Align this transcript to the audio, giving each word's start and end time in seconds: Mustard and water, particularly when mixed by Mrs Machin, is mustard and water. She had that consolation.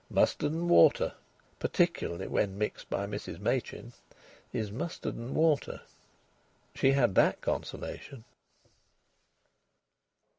Mustard 0.09 0.51
and 0.51 0.67
water, 0.67 1.13
particularly 1.59 2.27
when 2.27 2.57
mixed 2.57 2.89
by 2.89 3.05
Mrs 3.05 3.37
Machin, 3.39 3.93
is 4.51 4.71
mustard 4.71 5.13
and 5.13 5.35
water. 5.35 5.81
She 6.73 6.93
had 6.93 7.13
that 7.13 7.39
consolation. 7.41 8.23